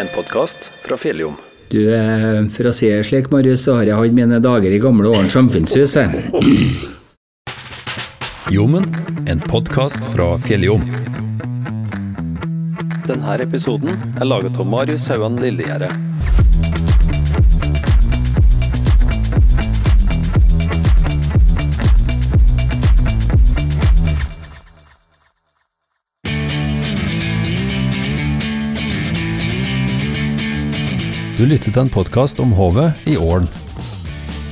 en 0.00 0.08
podkast 0.14 0.64
fra 0.64 0.96
Fjelljom. 0.96 1.36
Du, 1.68 1.94
eh, 1.94 2.48
For 2.48 2.64
å 2.70 2.72
si 2.72 2.88
det 2.88 3.04
slik, 3.06 3.30
Marius, 3.30 3.64
så 3.66 3.76
har 3.76 3.84
jeg 3.84 3.94
hatt 3.98 4.16
mine 4.16 4.40
dager 4.40 4.72
i 4.72 4.78
gamle 4.80 5.08
Åren 5.12 5.28
samfunnshus. 5.30 5.96
jeg. 5.96 6.08
Jommen, 8.50 8.88
en 9.28 9.40
podkast 9.40 10.02
fra 10.14 10.36
Fjelljom. 10.38 10.82
Denne 13.06 13.38
episoden 13.40 13.90
er 14.20 14.24
laget 14.24 14.58
av 14.58 14.66
Marius 14.66 15.08
Hauan 15.08 15.36
Lillegjerde. 15.36 16.09
Du 31.40 31.46
lytter 31.48 31.72
til 31.72 31.80
en 31.80 31.88
podkast 31.88 32.36
om 32.44 32.50
Hovet 32.52 32.98
i 33.08 33.14
Ålen. 33.16 33.46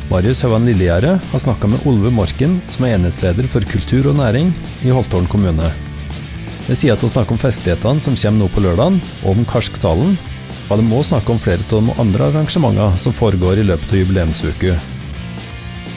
Marius 0.08 0.38
Hauan 0.40 0.64
Lillegjerde 0.64 1.18
har 1.20 1.42
snakka 1.42 1.68
med 1.68 1.82
Olve 1.84 2.08
Morken, 2.08 2.54
som 2.72 2.86
er 2.86 2.94
enhetsleder 2.94 3.44
for 3.52 3.66
kultur 3.68 4.08
og 4.08 4.16
næring 4.16 4.54
i 4.80 4.94
Holtålen 4.96 5.28
kommune. 5.28 5.68
Ved 6.64 6.80
sida 6.80 6.96
av 6.96 7.04
å 7.04 7.12
snakke 7.12 7.36
om 7.36 7.42
festlighetene 7.42 8.00
som 8.00 8.16
kommer 8.16 8.40
nå 8.40 8.48
på 8.54 8.64
lørdagen, 8.64 8.96
og 9.20 9.34
om 9.34 9.44
Karsksalen, 9.52 10.16
var 10.70 10.80
det 10.80 10.88
må 10.88 11.04
snakke 11.04 11.36
om 11.36 11.44
flere 11.44 11.60
av 11.68 11.92
de 11.92 12.00
andre 12.00 12.30
arrangementene 12.32 13.04
som 13.04 13.20
foregår 13.20 13.60
i 13.60 13.68
løpet 13.68 13.92
av 13.92 14.04
jubileumsuka. 14.06 14.80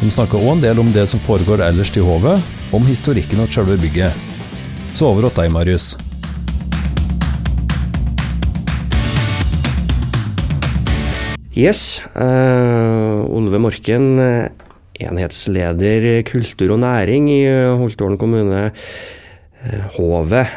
De 0.04 0.12
snakker 0.12 0.44
òg 0.44 0.58
en 0.58 0.68
del 0.68 0.84
om 0.84 0.92
det 0.92 1.08
som 1.08 1.24
foregår 1.24 1.64
ellers 1.72 1.96
til 1.96 2.04
hovet, 2.04 2.44
om 2.76 2.84
historikken 2.84 3.48
og 3.48 3.56
selve 3.56 3.80
bygget. 3.80 4.32
Så 4.92 5.08
over 5.08 5.32
til 5.32 5.40
deg, 5.40 5.56
Marius. 5.56 5.94
Yes. 11.52 12.00
Uh, 12.16 13.28
Olve 13.28 13.60
Morken, 13.60 14.16
eh, 14.24 14.48
enhetsleder 15.04 16.24
kultur 16.24 16.78
og 16.78 16.80
næring 16.80 17.28
i 17.28 17.42
eh, 17.44 17.76
Holtålen 17.76 18.18
kommune. 18.18 18.70
Hovet. 19.98 20.48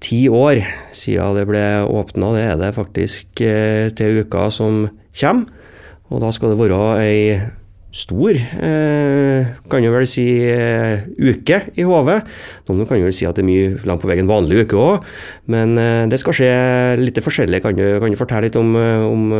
Ti 0.00 0.22
år 0.32 0.62
siden 0.96 1.36
det 1.36 1.44
ble 1.50 1.62
åpna, 1.84 2.32
det 2.34 2.46
er 2.46 2.56
det 2.58 2.72
faktisk 2.74 3.38
til 3.38 4.22
uka 4.24 4.48
som 4.50 4.88
kommer. 5.20 5.52
Og 6.08 6.24
da 6.24 6.32
skal 6.32 6.54
det 6.54 6.60
være 6.62 6.80
ei 7.04 7.20
stor, 7.98 8.36
eh, 8.36 9.46
kan 9.70 9.82
jo 9.82 9.92
vel 9.92 10.06
si, 10.06 10.44
eh, 10.44 11.04
uke 11.18 11.72
i 11.74 11.82
HV, 11.82 12.10
Noen 12.68 12.86
kan 12.86 12.98
jo 12.98 13.04
vel 13.08 13.12
si 13.16 13.24
at 13.24 13.34
det 13.34 13.42
er 13.42 13.48
mye 13.48 13.86
langt 13.88 14.02
på 14.02 14.08
vei 14.08 14.18
en 14.18 14.28
vanlig 14.28 14.66
uke 14.66 14.76
òg, 14.76 15.04
men 15.48 15.78
eh, 15.78 16.06
det 16.06 16.20
skal 16.20 16.36
skje 16.36 16.52
litt 17.00 17.16
forskjellig. 17.16 17.62
Kan 17.62 17.76
du, 17.76 17.98
kan 17.98 18.12
du 18.12 18.16
fortelle 18.20 18.48
litt 18.48 18.56
om, 18.56 18.76
om 18.76 19.32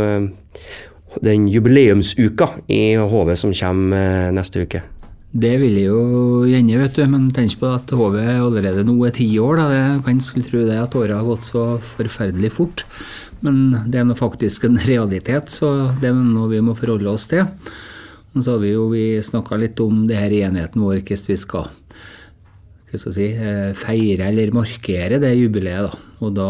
den 1.24 1.48
jubileumsuka 1.50 2.50
i 2.68 2.96
HV 2.96 3.34
som 3.38 3.54
kommer 3.56 3.98
eh, 3.98 4.30
neste 4.36 4.64
uke? 4.64 4.82
Det 5.28 5.58
vil 5.60 5.74
jeg 5.76 5.90
jo 5.90 6.44
gjerne, 6.48 6.78
vet 6.80 6.96
du, 6.96 7.02
men 7.12 7.26
tenk 7.36 7.58
på 7.60 7.68
at 7.68 7.90
HV 7.92 8.16
allerede 8.16 8.86
nå 8.88 8.94
er 9.04 9.12
ti 9.12 9.26
år. 9.42 9.60
Da. 9.60 9.66
Det 9.68 10.04
kan 10.06 10.22
skulle 10.24 10.48
tro 10.48 10.62
det 10.64 10.78
at 10.80 10.96
året 10.96 11.18
har 11.18 11.26
gått 11.26 11.44
så 11.50 11.64
forferdelig 11.84 12.52
fort. 12.56 12.86
Men 13.44 13.76
det 13.92 14.00
er 14.00 14.06
nå 14.08 14.16
faktisk 14.18 14.64
en 14.66 14.80
realitet, 14.88 15.52
så 15.52 15.92
det 16.00 16.08
er 16.10 16.16
noe 16.16 16.48
vi 16.50 16.62
må 16.64 16.74
forholde 16.78 17.12
oss 17.12 17.28
til. 17.30 17.44
Og 18.32 18.40
så 18.40 18.54
har 18.54 18.62
vi 18.62 18.72
jo 18.72 18.88
snakka 19.24 19.58
litt 19.60 19.80
om 19.84 20.06
det 20.08 20.16
her 20.18 20.32
i 20.32 20.40
enheten 20.46 20.82
vår, 20.82 21.02
hvordan 21.02 21.28
vi 21.28 21.36
skal, 21.38 21.68
hva 22.88 23.02
skal 23.02 23.14
si, 23.14 23.28
eh, 23.28 23.76
feire 23.76 24.30
eller 24.32 24.54
markere 24.56 25.20
det 25.20 25.36
jubileet. 25.36 25.90
da. 25.90 26.24
Og 26.24 26.34
da 26.34 26.48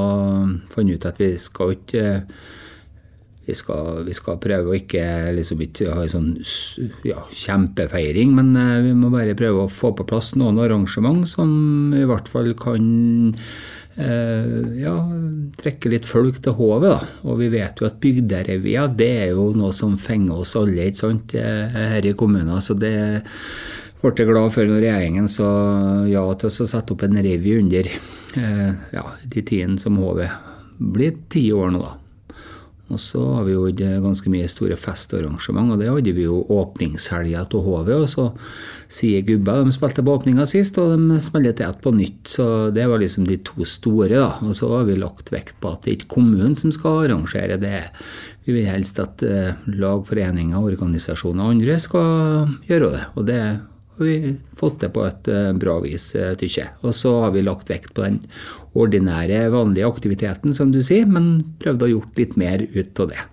fant 0.70 0.88
vi 0.88 0.94
ut 0.94 1.06
at 1.08 1.18
vi 1.18 1.34
skal 1.36 1.74
ikke 1.74 2.06
eh, 2.06 2.46
vi 3.48 3.54
skal, 3.56 4.02
vi 4.04 4.12
skal 4.12 4.36
prøve 4.42 4.68
å 4.68 4.76
ikke 4.76 5.02
liksom 5.32 5.62
ha 5.88 6.02
en 6.04 6.12
sånn 6.12 6.30
ja, 7.08 7.22
kjempefeiring, 7.32 8.34
men 8.36 8.52
eh, 8.60 8.82
vi 8.84 8.92
må 8.92 9.08
bare 9.14 9.36
prøve 9.38 9.64
å 9.64 9.72
få 9.72 9.94
på 9.96 10.04
plass 10.08 10.34
noen 10.36 10.60
arrangement 10.60 11.24
som 11.28 11.94
i 11.96 12.04
hvert 12.08 12.28
fall 12.28 12.52
kan 12.60 12.84
eh, 13.96 14.82
ja, 14.82 14.94
trekke 15.62 15.94
litt 15.94 16.08
folk 16.08 16.42
til 16.44 16.56
hovet. 16.58 17.08
Og 17.24 17.40
vi 17.40 17.48
vet 17.56 17.80
jo 17.80 17.88
at 17.88 17.96
bygderevyer 18.02 18.92
det 18.98 19.10
er 19.24 19.32
jo 19.32 19.48
noe 19.56 19.72
som 19.76 19.96
fenger 20.00 20.42
oss 20.44 20.52
alle 20.60 20.90
ikke 20.90 21.04
sant, 21.06 21.36
eh, 21.38 21.78
her 21.94 22.04
i 22.04 22.12
kommunen. 22.18 22.60
Så 22.60 22.76
det 22.76 22.92
ble 24.02 24.28
glad 24.28 24.52
for 24.54 24.68
når 24.68 24.84
regjeringen 24.84 25.30
sa 25.32 25.48
ja 26.06 26.26
til 26.38 26.52
å 26.52 26.68
sette 26.68 26.94
opp 26.94 27.06
en 27.06 27.16
revy 27.24 27.56
under 27.62 27.88
eh, 27.88 28.68
ja, 28.92 29.06
de 29.24 29.40
tidene 29.40 29.80
som 29.80 29.96
HV 29.98 30.20
blir 30.78 31.16
ti 31.32 31.48
år 31.56 31.72
nå, 31.72 31.80
da. 31.82 31.96
Og 32.88 33.00
så 33.02 33.20
har 33.34 33.44
vi 33.44 33.52
jo 33.52 33.66
hatt 33.66 33.82
ganske 34.04 34.30
mye 34.32 34.48
store 34.48 34.76
festarrangement, 34.80 35.74
og 35.74 35.80
det 35.80 35.90
hadde 35.90 36.14
vi 36.16 36.24
jo 36.24 36.40
åpningshelga 36.54 37.44
til 37.52 37.64
HV. 37.66 37.90
Og 37.98 38.08
så 38.08 38.26
sier 38.88 39.26
gubba 39.28 39.58
de 39.60 39.74
spilte 39.74 40.04
på 40.04 40.14
åpninga 40.16 40.46
sist, 40.48 40.80
og 40.80 40.94
de 40.96 41.20
spiller 41.22 41.56
til 41.56 41.68
ett 41.68 41.82
på 41.84 41.92
nytt. 41.92 42.22
Så 42.32 42.48
det 42.74 42.88
var 42.88 43.02
liksom 43.02 43.28
de 43.28 43.38
to 43.44 43.66
store, 43.68 44.14
da. 44.16 44.30
Og 44.46 44.56
så 44.56 44.72
har 44.72 44.88
vi 44.88 44.96
lagt 44.96 45.32
vekt 45.34 45.58
på 45.60 45.74
at 45.74 45.84
det 45.84 45.92
er 45.92 45.98
ikke 46.00 46.14
kommunen 46.16 46.56
som 46.58 46.72
skal 46.74 47.04
arrangere 47.04 47.60
det. 47.60 47.82
Vi 48.48 48.56
vil 48.56 48.68
helst 48.70 49.00
at 49.02 49.22
eh, 49.26 49.58
lag, 49.76 50.06
foreninger, 50.08 50.56
organisasjoner 50.56 51.44
og 51.44 51.58
andre 51.58 51.76
skal 51.82 52.54
gjøre 52.70 52.94
det. 52.94 53.02
Og 53.20 53.28
det 53.28 53.42
har 53.98 54.06
vi 54.06 54.34
fått 54.58 54.80
det 54.84 54.92
på 54.94 55.04
et 55.06 55.30
eh, 55.32 55.50
bra 55.58 55.78
vis, 55.84 56.12
syns 56.14 56.38
tykker 56.40 56.62
jeg. 56.62 56.74
Og 56.82 56.94
så 56.96 57.14
har 57.24 57.34
vi 57.34 57.44
lagt 57.46 57.70
vekt 57.70 57.94
på 57.96 58.04
den 58.06 58.20
ordinære, 58.78 59.48
vanlige 59.52 59.88
aktiviteten, 59.88 60.54
som 60.54 60.70
du 60.74 60.80
sier, 60.84 61.08
men 61.08 61.56
prøvd 61.62 61.84
å 61.84 61.90
gjort 61.96 62.20
litt 62.20 62.36
mer 62.40 62.62
ut 62.74 63.02
av 63.04 63.10
det. 63.12 63.24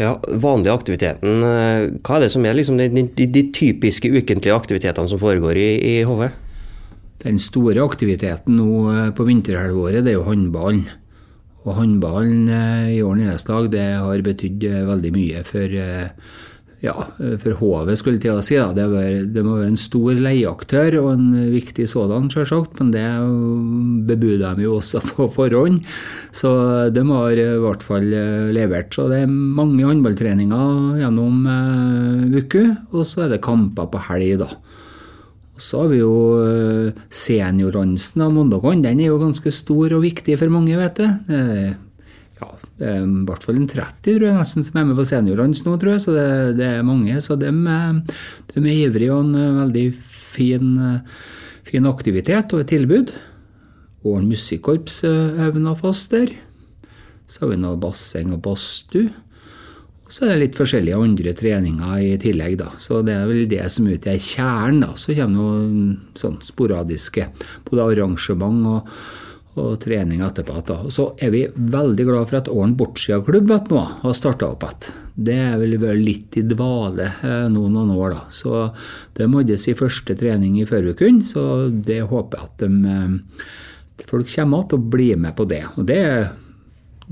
Ja, 0.00 0.14
vanlige 0.26 0.72
aktiviteten. 0.74 1.42
eh, 1.44 1.90
Hva 2.00 2.16
er 2.16 2.24
det 2.24 2.32
som 2.32 2.46
er 2.48 2.56
liksom 2.56 2.80
de, 2.80 2.88
de, 2.88 3.26
de 3.26 3.42
typiske 3.52 4.08
ukentlige 4.08 4.56
aktivitetene 4.56 5.10
som 5.10 5.20
foregår 5.20 5.60
i, 5.60 5.68
i 5.92 5.94
HV? 6.08 6.30
Den 7.22 7.38
store 7.38 7.84
aktiviteten 7.84 8.56
nå 8.58 8.72
eh, 8.90 9.10
på 9.14 9.28
vinterhalvåret, 9.28 10.02
det 10.02 10.14
er 10.14 10.18
jo 10.18 10.26
håndballen. 10.26 10.86
Og 11.62 11.76
håndballen 11.78 12.48
eh, 12.50 12.88
i 12.96 13.02
Ålen 13.04 13.26
idrettslag, 13.26 13.70
det 13.70 13.84
har 14.00 14.24
betydd 14.26 14.64
eh, 14.66 14.80
veldig 14.88 15.12
mye 15.14 15.44
for 15.46 15.76
eh, 15.78 16.08
ja, 16.82 16.94
for 17.38 17.54
HV, 17.60 17.92
skulle 17.94 18.18
til 18.18 18.34
å 18.34 18.42
si. 18.42 18.56
Da. 18.58 18.72
Det, 18.74 18.84
var, 18.90 19.10
det 19.30 19.44
må 19.46 19.52
være 19.60 19.70
en 19.70 19.78
stor 19.78 20.16
leieaktør, 20.18 20.96
og 20.98 21.12
en 21.12 21.28
viktig 21.52 21.86
sådan, 21.86 22.26
selvsagt. 22.32 22.80
Men 22.80 22.90
det 22.90 23.04
bebuder 24.08 24.56
de 24.58 24.66
jo 24.66 24.76
også 24.80 24.98
på 25.12 25.28
forhånd. 25.30 25.84
Så 26.34 26.50
de 26.90 27.04
har 27.12 27.38
i 27.38 27.46
hvert 27.62 27.86
fall 27.86 28.08
eh, 28.10 28.50
levert. 28.56 28.90
Så 28.96 29.06
det 29.12 29.22
er 29.22 29.30
mange 29.30 29.86
håndballtreninger 29.86 30.98
gjennom 31.04 31.46
eh, 31.54 32.36
uka, 32.42 32.64
og 32.90 33.06
så 33.06 33.26
er 33.28 33.36
det 33.36 33.42
kamper 33.46 33.86
på 33.94 34.02
helg, 34.10 34.40
da. 34.42 34.50
Så 35.62 35.84
har 35.84 35.90
vi 35.92 36.00
jo 36.00 36.12
eh, 36.42 37.00
seniordansen 37.12 38.24
av 38.24 38.32
mandagene. 38.34 38.82
Den 38.88 39.02
er 39.04 39.12
jo 39.12 39.20
ganske 39.22 39.52
stor 39.54 39.94
og 39.94 40.02
viktig 40.02 40.34
for 40.40 40.50
mange, 40.50 40.74
vet 40.80 40.98
du. 40.98 41.06
Det 41.30 41.38
er- 41.38 41.72
Ja, 42.42 42.48
det 42.58 42.66
er 42.66 42.71
i 42.82 43.24
hvert 43.28 43.44
fall 43.46 43.58
en 43.60 43.68
30 43.70 44.00
tror 44.06 44.26
jeg 44.28 44.36
nesten 44.38 44.64
som 44.66 44.78
er 44.80 44.86
med 44.88 44.98
på 44.98 45.06
seniorlands 45.08 45.62
nå, 45.66 45.76
tror 45.80 45.94
jeg. 45.94 46.04
Så 46.06 46.14
det, 46.16 46.26
det 46.60 46.68
er 46.78 46.86
mange. 46.86 47.18
Så 47.22 47.36
de, 47.40 47.50
er- 47.50 48.00
de 48.52 48.62
er 48.62 48.70
ivrige 48.88 49.12
og 49.14 49.26
en 49.28 49.34
eh, 49.38 49.58
veldig 49.62 49.84
fin, 50.32 50.72
eh, 50.78 51.20
fin 51.68 51.86
aktivitet 51.90 52.54
og 52.56 52.64
et 52.64 52.72
tilbud. 52.74 53.12
Og 54.02 54.24
musikkorps 54.26 55.02
eh, 55.06 55.44
øver 55.48 55.74
fast 55.78 56.10
der. 56.14 56.32
Så 57.30 57.44
har 57.44 57.52
vi 57.54 57.60
noe 57.62 57.78
basseng 57.80 58.32
og 58.34 58.42
badstue. 58.44 59.08
Og 60.02 60.12
så 60.12 60.26
er 60.26 60.34
det 60.34 60.40
litt 60.42 60.58
forskjellige 60.58 60.98
andre 61.00 61.32
treninger 61.38 62.02
i 62.04 62.16
tillegg, 62.20 62.58
da. 62.60 62.66
Så 62.82 62.98
det 63.06 63.14
er 63.16 63.28
vel 63.30 63.46
det 63.48 63.62
som 63.72 63.86
utgjør 63.88 64.18
kjernen, 64.20 64.82
da. 64.84 64.90
Så 65.00 65.14
kommer 65.16 65.38
noen 65.38 65.94
sånn 66.18 66.36
sporadiske 66.44 67.30
både 67.70 67.86
arrangement 67.94 68.66
og, 68.68 68.90
og 69.60 69.80
trening 69.82 70.22
etterpå. 70.24 70.60
Da. 70.64 70.78
Så 70.92 71.10
er 71.20 71.32
vi 71.34 71.42
veldig 71.52 72.06
glad 72.08 72.28
for 72.30 72.40
at 72.40 72.50
Åren 72.52 72.76
Bortsia-klubb 72.78 73.52
har 73.76 74.14
starta 74.16 74.48
opp 74.54 74.64
igjen. 74.64 74.92
Det 75.12 75.36
er 75.36 75.58
vel 75.60 75.76
litt 76.00 76.38
i 76.40 76.44
dvale 76.48 77.10
eh, 77.20 77.48
nå 77.52 77.66
noen 77.68 77.92
år, 77.92 78.14
da. 78.14 78.22
Så 78.32 78.62
det 79.18 79.28
måtte 79.28 79.58
si 79.60 79.74
første 79.76 80.16
trening 80.16 80.56
i 80.60 80.64
uke, 80.64 81.10
så 81.28 81.68
det 81.68 82.00
håper 82.08 82.38
jeg 82.38 82.48
at 82.48 82.64
de, 82.64 82.94
eh, 82.94 84.06
folk 84.08 84.30
kommer 84.32 84.62
igjen 84.64 84.78
og 84.78 84.88
blir 84.94 85.20
med 85.20 85.36
på 85.36 85.48
det. 85.50 85.66
Og 85.76 85.84
det 85.88 86.00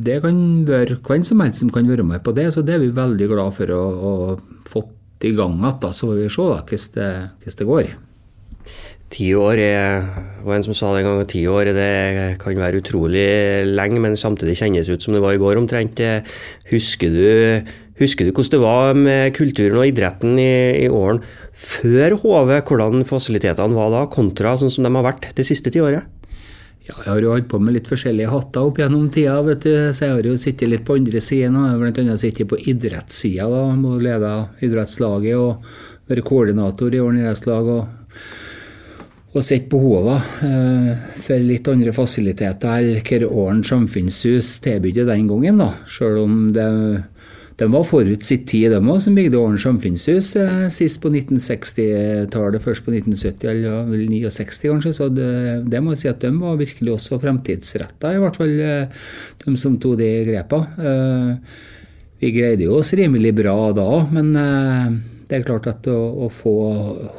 det 0.01 0.21
kan 0.25 0.37
være 0.69 0.97
hvem 1.05 1.25
som 1.27 1.43
helst 1.43 1.61
som 1.61 1.73
kan 1.73 1.89
være 1.89 2.07
med 2.07 2.23
på 2.25 2.33
det, 2.33 2.47
så 2.55 2.63
det 2.65 2.77
er 2.77 2.85
vi 2.85 2.95
veldig 2.97 3.27
glad 3.29 3.57
for 3.57 3.73
å 3.75 3.81
ha 4.01 4.15
fått 4.71 5.27
i 5.29 5.35
gang 5.37 5.59
igjen. 5.61 5.91
Så 5.93 6.09
får 6.09 6.23
vi 6.23 6.31
se 6.33 6.47
da, 6.47 6.63
hvordan 6.65 6.95
det, 6.95 7.11
hvordan 7.43 7.59
det 7.59 7.69
går. 7.71 7.91
Ti 9.11 9.33
år 9.35 9.59
er, 9.59 10.05
og 10.45 10.53
en 10.55 10.65
som 10.69 10.77
sa 10.77 10.93
det 10.95 11.03
en 11.03 11.09
gang, 11.09 11.25
ti 11.27 11.43
år 11.51 11.73
det 11.75 12.39
kan 12.39 12.59
være 12.61 12.79
utrolig 12.79 13.27
lenge, 13.67 13.99
men 13.99 14.15
samtidig 14.19 14.61
kjennes 14.61 14.87
ut 14.87 15.03
som 15.03 15.17
det 15.17 15.23
var 15.25 15.35
i 15.35 15.41
går 15.43 15.59
omtrent. 15.59 15.99
Husker 16.71 17.11
du, 17.11 17.73
husker 17.99 18.29
du 18.29 18.31
hvordan 18.31 18.53
det 18.55 18.61
var 18.63 18.95
med 18.95 19.35
kulturen 19.35 19.81
og 19.83 19.91
idretten 19.91 20.39
i, 20.39 20.85
i 20.85 20.87
åren 20.87 21.19
før 21.51 22.21
HV? 22.23 22.55
Hvordan 22.69 23.03
fasilitetene 23.09 23.75
var 23.75 23.91
da, 23.97 24.07
kontra 24.15 24.55
sånn 24.61 24.71
som 24.71 24.87
de 24.87 24.95
har 24.95 25.09
vært 25.11 25.33
det 25.35 25.49
siste 25.49 25.75
tiåret? 25.75 26.07
Ja, 26.87 26.95
jeg 26.95 27.11
har 27.11 27.23
jo 27.23 27.33
holdt 27.35 27.49
på 27.51 27.59
med 27.61 27.75
litt 27.77 27.91
forskjellige 27.91 28.31
hatter 28.31 28.67
opp 28.67 28.79
gjennom 28.81 29.11
tida, 29.13 29.41
vet 29.47 29.67
du. 29.67 29.75
så 29.91 30.07
jeg 30.07 30.15
har 30.15 30.29
jo 30.31 30.37
sittet 30.39 30.71
litt 30.71 30.87
på 30.87 30.97
andre 30.99 31.21
siden. 31.23 31.59
Jeg 31.59 31.75
har 31.75 31.83
bl.a. 31.83 32.17
sittet 32.19 32.49
på 32.51 32.59
idrettssida, 32.73 33.51
da, 33.51 33.67
og 33.75 34.63
idrettslaget 34.65 35.35
og 35.35 35.75
vært 36.11 36.27
koordinator 36.31 36.95
i 36.95 37.03
Åren 37.03 37.27
lag. 37.27 37.75
og 37.75 37.99
og 39.31 39.45
sett 39.47 39.69
behovene 39.71 40.17
eh, 40.47 41.05
for 41.23 41.43
litt 41.45 41.69
andre 41.71 41.93
fasiliteter 41.95 42.89
enn 42.91 43.05
hva 43.07 43.29
Åren 43.45 43.63
samfunnshus 43.67 44.57
tilbydde 44.65 45.07
den 45.07 45.29
gangen. 45.31 45.63
da, 45.63 45.71
Selv 45.87 46.25
om 46.25 46.49
det 46.57 46.67
de 47.61 47.67
var 47.69 47.83
forut 47.85 48.25
sitt 48.25 48.47
tid, 48.49 48.71
de 48.73 48.79
òg, 48.81 49.01
som 49.05 49.17
bygde 49.17 49.37
Åren 49.37 49.59
samfunnshus 49.61 50.31
eh, 50.41 50.63
sist 50.73 51.01
på 51.03 51.11
1960-tallet, 51.13 52.63
først 52.65 52.87
på 52.87 52.95
1970 52.95 53.51
eller 53.53 53.91
vel 53.91 54.07
69 54.09 54.71
kanskje. 54.71 54.95
Så 54.97 55.11
det, 55.13 55.29
det, 55.69 55.83
må 55.85 55.93
jeg 55.93 56.03
si 56.05 56.09
at 56.09 56.25
de 56.25 56.31
var 56.41 56.57
virkelig 56.61 56.95
også 56.97 57.21
fremtidsretta, 57.21 58.15
i 58.17 58.23
hvert 58.23 58.41
fall 58.41 58.55
eh, 58.65 59.05
de 59.45 59.57
som 59.61 59.77
tok 59.83 59.99
de 60.01 60.09
grepene. 60.31 60.89
Eh, 60.89 61.59
vi 62.21 62.33
greide 62.37 62.65
jo 62.65 62.79
oss 62.81 62.95
rimelig 62.97 63.33
bra 63.37 63.57
da, 63.73 63.91
men 64.13 64.35
det 64.35 65.39
er 65.39 65.45
klart 65.47 65.71
at 65.71 65.87
å, 65.89 66.01
å 66.21 66.27
få 66.29 66.53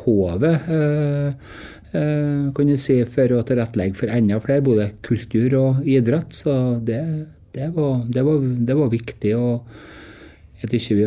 hovet 0.03 0.59
kan 0.61 1.80
du 1.91 2.77
si, 2.79 2.97
for 3.03 3.35
å 3.35 3.43
tilrettelegge 3.47 3.99
for 3.99 4.11
enda 4.13 4.39
flere, 4.43 4.63
både 4.63 4.91
kultur 5.03 5.55
og 5.59 5.87
idrett. 5.87 6.33
Så 6.35 6.53
det, 6.79 7.01
det, 7.55 7.71
var, 7.75 8.05
det, 8.07 8.23
var, 8.27 8.39
det 8.41 8.77
var, 8.77 8.91
viktig. 8.93 9.33
og 9.35 10.61
jeg 10.61 10.75
tykker 10.75 11.01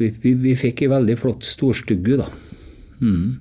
vi, 0.00 0.10
vi, 0.22 0.34
vi, 0.46 0.56
fikk 0.58 0.82
ei 0.82 0.90
veldig 0.90 1.16
flott 1.20 1.46
storstugge, 1.46 2.20
da. 2.22 2.28
Mm. 3.00 3.38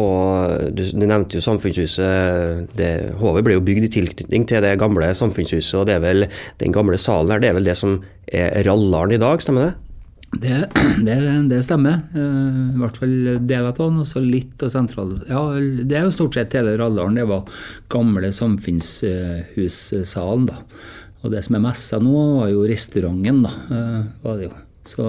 Og 0.00 0.70
du, 0.76 0.84
du, 0.84 1.04
nevnte 1.04 1.38
jo 1.38 1.44
Samfunnshuset. 1.44 2.70
Det, 2.78 2.90
HV 3.18 3.40
ble 3.46 3.56
jo 3.56 3.64
bygd 3.66 3.88
i 3.88 3.92
tilknytning 3.96 4.46
til 4.50 4.62
det 4.64 4.76
gamle 4.80 5.10
Samfunnshuset, 5.16 5.74
og 5.80 5.88
det 5.88 5.98
er 5.98 6.04
vel 6.04 6.26
den 6.62 6.74
gamle 6.74 6.98
salen 7.00 7.34
her, 7.34 7.42
det 7.42 7.50
er 7.50 7.56
vel 7.58 7.70
det 7.70 7.78
som 7.78 7.98
er 8.30 8.60
Rallaren 8.66 9.16
i 9.16 9.22
dag, 9.22 9.42
stemmer 9.42 9.70
det? 9.70 9.89
Det, 10.30 10.70
det, 11.02 11.16
det 11.50 11.58
stemmer. 11.66 12.06
Uh, 12.14 12.70
I 12.74 12.78
hvert 12.80 12.98
fall 13.02 13.14
deler 13.42 13.68
av 13.72 13.78
den, 13.80 14.00
og 14.02 14.08
så 14.08 14.18
litt 14.22 14.62
av 14.62 14.68
sentral... 14.72 15.10
Ja, 15.28 15.42
det 15.58 15.96
er 15.98 16.04
jo 16.06 16.12
stort 16.14 16.34
sett 16.38 16.54
hele 16.56 16.78
Rallaren. 16.78 17.18
Det 17.18 17.26
var 17.28 17.42
gamle 17.90 18.32
Samfunnshussalen, 18.34 20.46
da. 20.50 20.56
Og 21.20 21.28
det 21.34 21.42
som 21.44 21.56
er 21.58 21.66
messa 21.66 21.96
nå, 22.00 22.16
var 22.38 22.48
jo 22.52 22.68
restauranten, 22.68 23.38
da. 23.44 23.52
Eh, 23.76 24.00
var 24.22 24.34
det 24.38 24.44
jo. 24.46 24.54
Så 24.88 25.04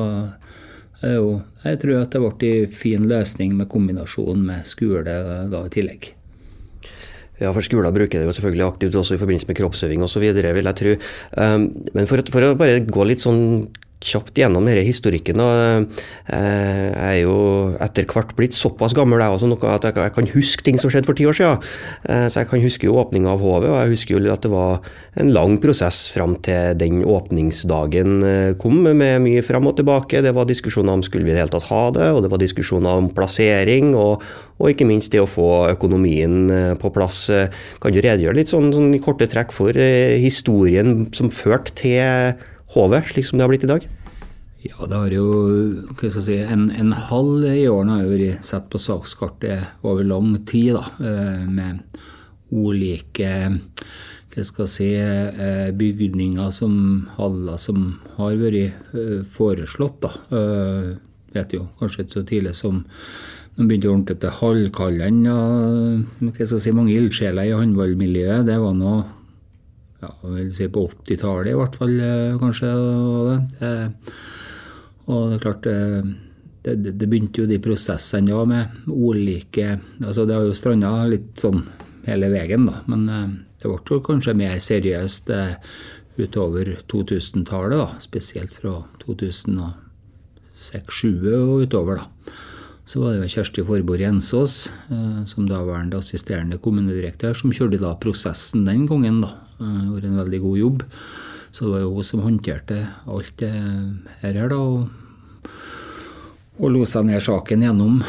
jo, 1.01 1.27
jeg 1.63 1.79
tror 1.81 2.01
at 2.01 2.13
det 2.13 2.21
ble 2.21 2.49
en 2.65 2.73
fin 2.77 3.03
løsning 3.09 3.51
med 3.57 3.71
kombinasjon 3.71 4.39
med 4.45 4.67
skole 4.69 5.13
da 5.49 5.59
i 5.65 5.73
tillegg. 5.73 6.01
Ja, 7.41 7.49
for 7.55 7.65
skoler 7.65 7.95
bruker 7.95 8.21
det 8.21 8.27
jo 8.27 8.35
selvfølgelig 8.37 8.67
aktivt 8.67 8.97
også 8.99 9.15
i 9.15 9.21
forbindelse 9.21 9.49
med 9.49 9.57
kroppsøving 9.57 10.01
osv., 10.05 10.21
vil 10.21 10.69
jeg 10.69 10.77
tro. 10.77 10.91
Men 11.41 12.09
for, 12.09 12.21
for, 12.29 12.41
å 12.45 12.59
bare 12.59 12.85
gå 12.85 13.01
litt 13.09 13.23
sånn 13.23 13.41
kjapt 14.01 14.37
gjennom 14.37 14.65
denne 14.65 14.83
historikken. 14.85 15.39
og 15.41 15.87
eh, 16.31 16.87
Jeg 16.91 17.07
er 17.11 17.19
jo 17.21 17.37
etter 17.81 18.07
hvert 18.09 18.33
blitt 18.37 18.57
såpass 18.57 18.95
gammel 18.97 19.21
jeg 19.21 19.37
også, 19.37 19.51
at 19.69 19.87
jeg 19.89 20.15
kan 20.15 20.29
huske 20.33 20.65
ting 20.65 20.79
som 20.81 20.91
skjedde 20.91 21.09
for 21.09 21.17
ti 21.17 21.27
år 21.29 21.37
siden. 21.37 21.61
Eh, 22.09 22.25
så 22.27 22.41
jeg 22.41 22.51
kan 22.51 22.63
huske 22.63 22.89
jo 22.89 22.97
åpninga 23.01 23.33
av 23.35 23.43
HV, 23.43 23.69
og 23.69 23.77
jeg 23.77 23.93
husker 23.93 24.17
jo 24.17 24.33
at 24.33 24.45
det 24.45 24.51
var 24.53 24.81
en 25.21 25.31
lang 25.35 25.57
prosess 25.61 26.03
fram 26.13 26.35
til 26.43 26.77
den 26.79 27.03
åpningsdagen 27.05 28.21
eh, 28.25 28.53
kom, 28.61 28.81
med 28.81 29.21
mye 29.23 29.45
fram 29.45 29.69
og 29.69 29.77
tilbake. 29.79 30.23
Det 30.25 30.35
var 30.35 30.49
diskusjoner 30.49 30.97
om 30.97 31.05
skulle 31.05 31.27
vi 31.27 31.33
i 31.33 31.37
det 31.37 31.43
hele 31.45 31.53
tatt 31.53 31.69
ha 31.69 31.83
det, 31.95 32.11
og 32.11 32.23
det 32.25 32.31
var 32.33 32.41
diskusjoner 32.41 33.03
om 33.03 33.11
plassering, 33.13 33.93
og, 33.97 34.23
og 34.61 34.71
ikke 34.71 34.87
minst 34.89 35.13
det 35.13 35.21
å 35.21 35.29
få 35.29 35.49
økonomien 35.71 36.77
på 36.81 36.91
plass. 36.93 37.27
Kan 37.81 37.93
du 37.93 38.01
redegjøre 38.01 38.37
litt 38.37 38.51
sånn, 38.51 38.71
sånn 38.73 38.93
i 38.95 39.01
korte 39.03 39.27
trekk 39.29 39.53
for 39.55 39.75
historien 39.75 41.03
som 41.17 41.31
førte 41.33 41.73
til 41.81 42.49
HV, 42.71 43.01
slik 43.11 43.27
som 43.27 43.39
det 43.39 43.45
har 43.45 43.51
blitt 43.51 43.65
i 43.67 43.71
dag? 43.71 43.87
Ja, 44.61 44.85
det 44.85 44.93
har 44.93 45.13
jo 45.15 45.27
hva 45.89 45.95
skal 45.97 46.19
jeg 46.19 46.25
si, 46.27 46.37
en, 46.53 46.67
en 46.77 46.93
halv 46.93 47.47
i 47.49 47.65
årene 47.65 47.97
har 47.97 48.09
vært 48.11 48.45
sett 48.45 48.67
på 48.69 48.79
sakskartet 48.81 49.81
over 49.81 50.05
lang 50.05 50.35
tid, 50.45 50.77
da, 50.77 50.83
eh, 51.01 51.47
med 51.49 51.81
ulike 52.51 53.31
hva 54.31 54.45
skal 54.47 54.63
jeg 54.63 54.71
si, 54.71 54.89
eh, 54.95 55.71
bygninger 55.75 56.53
som 56.55 56.75
haller 57.17 57.57
som 57.59 57.95
har 58.19 58.37
vært 58.39 58.77
eh, 58.93 59.23
foreslått. 59.27 60.05
da. 60.05 60.13
Vet 61.35 61.55
jo 61.55 61.65
kanskje 61.79 62.05
ikke 62.05 62.19
så 62.19 62.27
tidlig 62.27 62.53
som 62.55 62.83
de 63.57 63.65
begynte 63.67 63.89
å 63.89 63.95
ordne 63.97 64.15
til 64.15 65.01
Ja, 65.25 65.39
Hva 66.21 66.31
skal 66.31 66.45
jeg 66.45 66.63
si, 66.63 66.71
mange 66.75 66.95
ildsjeler 66.95 67.49
i 67.49 67.57
håndballmiljøet. 67.57 68.45
Det 68.47 68.59
var 68.61 68.77
noe 68.77 69.03
ja, 70.01 70.09
vil 70.23 70.53
si 70.55 70.67
på 70.71 70.87
80-tallet 70.89 71.51
i 71.53 71.59
hvert 71.59 71.75
fall, 71.77 71.93
eh, 72.01 72.39
kanskje. 72.41 72.69
Det. 73.59 73.73
Og 75.11 75.19
det 75.29 75.35
er 75.37 75.43
klart 75.43 75.65
eh, 75.69 76.01
det, 76.65 76.73
det, 76.85 77.07
begynte 77.07 77.41
jo 77.41 77.47
de 77.49 77.59
prosessene 77.61 78.29
da 78.29 78.45
med 78.45 78.63
ulike 78.87 79.79
altså 80.03 80.25
Det 80.29 80.35
har 80.35 80.43
jo 80.45 80.53
stranda 80.57 80.89
litt 81.09 81.39
sånn 81.41 81.61
hele 82.07 82.27
veien, 82.33 82.65
da. 82.69 82.75
Men 82.89 83.01
eh, 83.09 83.29
det 83.61 83.67
ble 83.69 83.79
jo 83.97 84.05
kanskje 84.05 84.33
mer 84.37 84.57
seriøst 84.61 85.25
utover 86.21 86.65
2000-tallet, 86.89 87.77
da. 87.77 87.89
Spesielt 88.01 88.53
fra 88.57 88.73
2006-2007 89.05 91.37
og 91.37 91.61
utover, 91.67 91.95
da. 92.01 92.05
Så 92.89 92.95
var 92.99 93.09
det 93.13 93.21
jo 93.21 93.33
Kjersti 93.35 93.61
Forborg 93.63 94.01
Jensås, 94.01 94.55
som 95.29 95.47
daværende 95.47 95.99
assisterende 96.01 96.57
kommunedirektør, 96.59 97.33
som 97.37 97.53
kjørte 97.53 97.77
da 97.79 97.91
prosessen 98.01 98.65
den 98.67 98.87
gangen, 98.89 99.21
da 99.21 99.29
Gjorde 99.61 100.09
en 100.09 100.21
veldig 100.23 100.41
god 100.43 100.57
jobb. 100.61 100.85
Så 101.51 101.65
det 101.65 101.71
var 101.73 101.83
jo 101.83 101.93
hun 101.97 102.07
som 102.07 102.23
håndterte 102.23 102.79
alt 103.11 103.33
det 103.41 103.51
her, 104.21 104.41
da. 104.49 104.57
Og, 104.57 104.89
og 106.61 106.73
losa 106.73 107.01
ned 107.03 107.21
saken 107.23 107.65
gjennom 107.65 108.01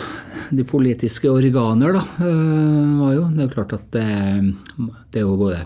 de 0.52 0.64
politiske 0.69 1.31
organer, 1.31 1.99
da. 1.99 2.02
Eh, 2.22 2.96
var 3.00 3.14
jo. 3.16 3.28
Det 3.34 3.44
er 3.44 3.54
klart 3.54 3.76
at 3.76 3.87
det, 3.94 4.08
det 5.10 5.22
er 5.22 5.26
jo 5.26 5.38
både 5.40 5.64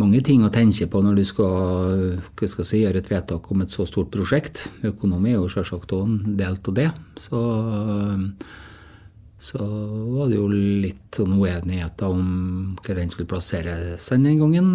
mange 0.00 0.22
ting 0.24 0.44
å 0.46 0.52
tenke 0.52 0.86
på 0.88 1.02
når 1.04 1.20
du 1.20 1.24
skal, 1.28 2.18
skal 2.40 2.66
si, 2.66 2.82
gjøre 2.84 3.02
et 3.02 3.10
vedtak 3.10 3.50
om 3.52 3.64
et 3.64 3.74
så 3.74 3.86
stort 3.88 4.12
prosjekt. 4.14 4.68
Økonomi 4.86 5.34
er 5.34 5.40
jo 5.40 5.50
selvsagt 5.52 5.92
òg 5.96 6.06
en 6.06 6.36
del 6.38 6.56
av 6.56 6.76
det. 6.76 6.88
Så 7.20 7.40
så 9.40 9.58
var 10.12 10.28
det 10.28 10.36
jo 10.36 10.48
litt 10.52 11.16
sånn 11.16 11.38
uenigheter 11.40 12.12
om 12.12 12.74
hvor 12.84 12.98
den 12.98 13.12
skulle 13.12 13.30
plasseres 13.30 14.10
den 14.12 14.26
gangen. 14.36 14.74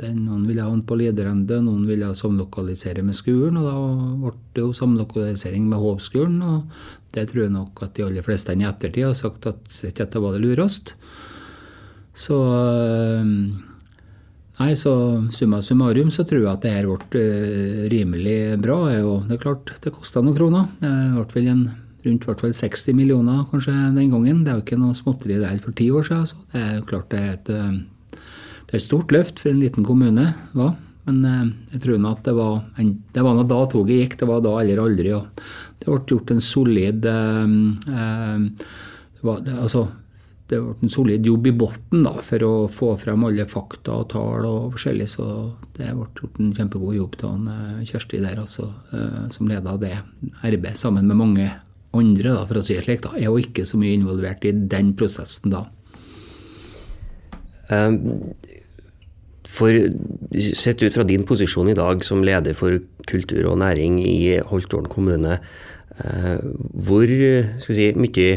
Noen 0.00 0.46
ville 0.48 0.64
ha 0.64 0.72
den 0.72 0.82
på 0.88 0.96
Liderende, 0.98 1.60
noen 1.62 1.84
ville 1.86 2.08
samlokalisere 2.16 3.04
med 3.04 3.16
skolen. 3.16 3.60
Og 3.60 3.68
da 3.68 3.74
ble 4.22 4.32
det 4.56 4.64
jo 4.64 4.72
samlokalisering 4.74 5.68
med 5.68 5.82
Hovskolen, 5.82 6.40
og 6.40 7.12
det 7.14 7.28
tror 7.30 7.44
jeg 7.44 7.54
nok 7.54 7.84
at 7.84 7.94
de 7.98 8.08
aller 8.08 8.24
fleste 8.26 8.56
i 8.56 8.64
ettertid 8.64 9.10
har 9.10 9.14
sagt 9.18 9.46
at 9.52 9.78
dette 10.00 10.24
var 10.24 10.34
det 10.34 10.42
lurest. 10.46 10.96
Så 12.16 12.40
Nei, 14.54 14.70
så 14.78 14.92
summa 15.34 15.58
summarum 15.66 16.12
så 16.14 16.22
tror 16.22 16.44
jeg 16.44 16.52
at 16.52 16.62
det 16.62 16.72
her 16.76 16.86
ble 17.10 17.20
eh, 17.20 17.86
rimelig 17.90 18.54
bra. 18.62 18.76
Det 19.26 19.34
er 19.34 19.40
klart, 19.42 19.72
det 19.82 19.92
kosta 19.96 20.22
noen 20.22 20.36
kroner. 20.36 20.68
Det 20.78 20.92
ble 21.16 21.24
vel 21.34 21.48
en 21.50 21.64
rundt 22.04 22.26
hvert 22.28 22.44
fall 22.44 22.54
60 22.56 22.96
millioner 22.96 23.44
kanskje 23.50 23.74
den 23.96 24.12
gangen. 24.12 24.44
Det 24.44 24.52
er 24.52 24.58
jo 24.60 24.64
ikke 24.66 24.80
noe 24.80 24.96
småtteri 24.96 25.40
det 25.40 25.50
er 25.50 25.60
for 25.64 25.76
ti 25.76 25.90
år 25.90 26.08
siden. 26.08 26.30
Så 26.30 26.40
det 26.52 26.62
er 26.62 26.74
jo 26.78 26.88
klart 26.88 27.10
det 27.12 27.20
er 27.20 27.36
et, 27.36 27.52
eh, 27.52 28.18
det 28.64 28.72
er 28.72 28.80
et 28.80 28.88
stort 28.88 29.14
løft 29.14 29.42
for 29.42 29.52
en 29.52 29.62
liten 29.62 29.86
kommune. 29.86 30.32
Hva? 30.56 30.74
Men 31.08 31.24
eh, 31.28 31.42
jeg 31.74 31.82
tror 31.84 32.06
at 32.10 32.22
det 32.24 32.36
var, 32.36 32.62
en, 32.80 32.94
det 33.12 33.24
var 33.24 33.42
da 33.44 33.58
toget 33.70 34.00
gikk, 34.00 34.16
det 34.20 34.30
var 34.30 34.40
da 34.44 34.54
eller 34.60 34.80
aldri. 34.84 35.12
Og 35.16 35.44
det 35.80 35.90
ble 35.90 36.00
gjort 36.14 36.32
en 36.32 36.40
solid 36.44 37.10
eh, 37.10 37.58
eh, 37.98 38.48
det 39.18 39.28
var, 39.28 39.44
det, 39.44 39.56
altså, 39.66 39.86
det 40.48 40.60
ble 40.60 40.74
en 40.84 40.92
solid 40.92 41.28
jobb 41.28 41.48
i 41.48 41.54
bunnen 41.60 42.08
for 42.24 42.46
å 42.46 42.54
få 42.72 42.94
frem 43.00 43.26
alle 43.28 43.46
fakta 43.48 44.00
og 44.00 44.08
tall 44.12 44.48
og 44.48 44.72
forskjellig. 44.76 45.10
Så 45.12 45.28
det 45.76 45.92
ble 45.92 46.08
gjort 46.08 46.40
en 46.40 46.56
kjempegod 46.56 46.96
jobb 46.96 47.20
av 47.28 47.52
Kjersti 47.84 48.22
der, 48.24 48.40
altså, 48.40 48.70
som 49.34 49.48
leda 49.48 49.76
det 49.80 49.96
arbeidet 50.40 50.80
sammen 50.80 51.08
med 51.08 51.20
mange 51.20 51.52
andre, 51.96 52.34
da, 52.34 52.44
for 52.48 52.60
å 52.60 52.64
si 52.64 52.76
det 52.76 52.84
slik, 52.86 53.02
da, 53.04 53.14
er 53.16 53.28
jo 53.28 53.38
ikke 53.40 53.66
så 53.68 53.80
mye 53.80 53.96
involvert 53.96 54.44
i 54.48 54.54
den 54.54 54.92
prosessen 54.98 55.54
da. 55.54 55.64
Um, 57.72 57.98
for 59.48 59.72
Sett 60.34 60.82
ut 60.82 60.92
fra 60.92 61.04
din 61.06 61.22
posisjon 61.24 61.70
i 61.70 61.76
dag 61.78 62.02
som 62.04 62.24
leder 62.26 62.56
for 62.58 62.80
kultur 63.08 63.46
og 63.52 63.60
næring 63.62 64.00
i 64.02 64.40
Holtålen 64.50 64.90
kommune, 64.90 65.38
uh, 66.00 66.38
hvor 66.86 67.06
si, 67.06 67.90
mye 67.94 68.28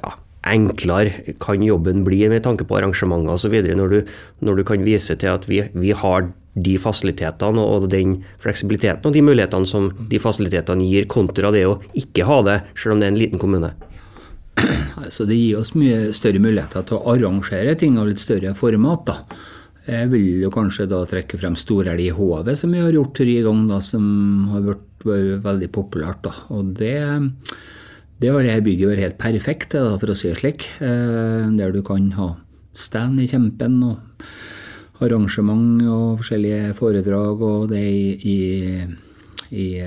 ja, 0.00 0.14
enklere 0.52 1.34
kan 1.42 1.62
jobben 1.64 2.04
bli 2.06 2.22
med 2.32 2.44
tanke 2.46 2.66
på 2.66 2.78
arrangementer 2.78 3.34
osv. 3.34 3.56
Når, 3.76 3.94
du, 3.94 4.12
når 4.46 4.60
du 4.60 4.66
kan 4.68 4.84
vise 4.86 5.16
til 5.16 5.32
at 5.32 5.48
vi, 5.50 5.62
vi 5.72 5.94
har 5.96 6.30
de 6.58 6.74
fasilitetene 6.82 7.62
og 7.62 7.86
den 7.92 8.18
fleksibiliteten 8.42 9.06
og 9.06 9.14
de 9.14 9.22
mulighetene 9.22 9.68
som 9.68 9.90
de 10.10 10.18
fasilitetene 10.22 10.88
gir, 10.88 11.06
kontra 11.10 11.52
det 11.54 11.62
å 11.68 11.78
ikke 11.98 12.26
ha 12.26 12.40
det, 12.46 12.58
selv 12.74 12.96
om 12.96 13.02
det 13.02 13.08
er 13.08 13.14
en 13.14 13.22
liten 13.22 13.42
kommune? 13.42 13.74
Altså, 15.00 15.24
det 15.24 15.38
gir 15.38 15.56
oss 15.56 15.70
mye 15.78 16.10
større 16.12 16.42
muligheter 16.42 16.84
til 16.84 16.98
å 16.98 17.14
arrangere 17.14 17.72
ting 17.78 17.94
av 17.96 18.10
litt 18.10 18.20
større 18.20 18.52
format. 18.58 19.06
da. 19.08 19.38
Jeg 19.88 20.10
vil 20.12 20.42
jo 20.44 20.50
kanskje 20.52 20.84
da 20.90 21.00
trekke 21.08 21.38
frem 21.40 21.56
Storelg 21.58 22.02
i 22.04 22.10
Hovet, 22.12 22.58
som 22.58 22.74
vi 22.74 22.82
har 22.82 22.92
gjort 22.92 23.14
tre 23.16 23.38
ganger, 23.46 23.80
som 23.84 24.04
har 24.52 24.66
vært, 24.66 24.88
vært 25.06 25.46
veldig 25.46 25.70
populært. 25.72 26.20
da. 26.26 26.34
Og 26.52 26.74
det, 26.78 26.98
det 28.20 28.30
har 28.30 28.44
dette 28.44 28.64
bygget 28.66 28.92
vært 28.92 29.04
helt 29.06 29.20
perfekt, 29.20 29.74
da, 29.76 29.96
for 29.98 30.12
å 30.12 30.16
si 30.16 30.28
det 30.28 30.38
slik. 30.40 30.66
Eh, 30.84 31.50
der 31.56 31.74
du 31.74 31.82
kan 31.86 32.10
ha 32.18 32.34
stand 32.76 33.20
i 33.20 33.28
kjempen 33.30 33.78
og 33.86 34.24
arrangement 35.00 35.80
og 35.88 36.20
forskjellige 36.20 36.74
foredrag 36.76 37.40
og 37.40 37.70
det 37.72 37.86
i, 37.88 38.10
i 38.20 38.38
i 39.50 39.80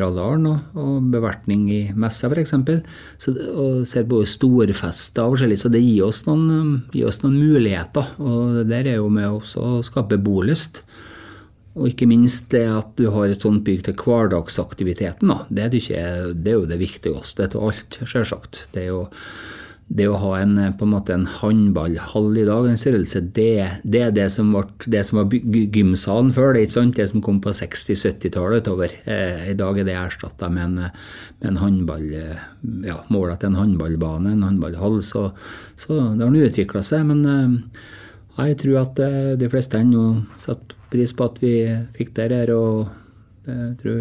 Rallaren 0.00 0.46
og, 0.50 0.78
og 0.78 1.10
bevertning 1.12 1.66
i 1.70 1.80
messa 1.94 2.26
f.eks. 2.30 2.54
Og 2.56 3.84
ser 3.86 4.08
både 4.08 4.30
storfester 4.30 5.26
og 5.26 5.36
forskjellig, 5.36 5.58
så 5.60 5.70
det 5.72 5.82
gir 5.84 6.08
oss, 6.08 6.24
noen, 6.26 6.82
gir 6.94 7.06
oss 7.10 7.20
noen 7.22 7.38
muligheter. 7.38 8.16
Og 8.18 8.56
det 8.60 8.66
der 8.72 8.90
er 8.94 8.98
jo 8.98 9.10
med 9.12 9.30
å 9.30 9.76
skape 9.86 10.18
bolyst. 10.18 10.82
Og 11.76 11.90
ikke 11.90 12.08
minst 12.08 12.48
det 12.54 12.64
at 12.72 12.94
du 12.96 13.10
har 13.12 13.28
et 13.28 13.42
sånt 13.42 13.64
bygg 13.66 13.84
til 13.84 13.98
hverdagsaktiviteten. 14.00 15.28
Da. 15.28 15.42
Det, 15.50 15.64
er 15.66 15.76
ikke, 15.76 16.06
det 16.32 16.52
er 16.52 16.56
jo 16.56 16.70
det 16.70 16.80
viktigste 16.80 17.50
av 17.50 17.68
alt, 17.68 18.00
selvsagt. 18.08 18.66
Det 18.72 18.86
jo 18.94 19.04
det 19.86 20.08
å 20.10 20.16
ha 20.18 20.32
en, 20.40 20.56
på 20.74 20.82
en 20.82 20.90
måte 20.90 21.14
en 21.14 21.28
håndballhall 21.30 22.32
i 22.40 22.46
dag, 22.48 22.64
en 22.66 22.80
størrelse, 22.80 23.20
det, 23.36 23.82
det 23.86 24.00
er 24.02 24.14
det 24.16 24.24
som, 24.34 24.48
ble, 24.50 24.64
det 24.90 25.04
som 25.06 25.20
var 25.20 25.30
gymsalen 25.30 26.32
før. 26.34 26.56
Det 26.56 26.64
det 27.04 27.06
som 27.12 27.22
kom 27.22 27.38
på 27.44 27.54
60-70-tallet 27.54 28.66
utover. 28.66 28.96
Eh, 29.04 29.52
I 29.52 29.54
dag 29.58 29.78
er 29.78 29.86
det 29.86 29.94
erstatta 30.00 30.50
med, 30.50 30.80
med, 30.80 30.96
en 31.46 31.60
håndball, 31.62 32.08
ja, 32.88 32.98
målet 33.14 33.38
til 33.42 33.52
en 33.52 33.60
håndballbane, 33.60 34.34
en 34.34 34.48
håndballhall. 34.48 34.98
Så, 35.06 35.28
så 35.78 36.00
det 36.16 36.24
har 36.24 36.34
utvikla 36.48 36.82
seg. 36.82 37.06
Men 37.12 37.22
eh, 37.30 37.86
jeg 38.44 38.58
tror 38.60 38.82
at 38.82 39.00
eh, 39.00 39.32
de 39.40 39.48
fleste 39.48 39.80
nå 39.84 40.04
setter 40.36 40.76
pris 40.92 41.12
på 41.16 41.24
at 41.24 41.40
vi 41.42 41.54
fikk 41.96 42.14
det 42.16 42.30
her. 42.30 42.52
og 42.54 42.88
jeg 43.46 43.74
tror 43.80 44.00